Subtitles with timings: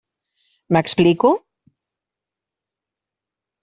[0.75, 1.33] M'explico?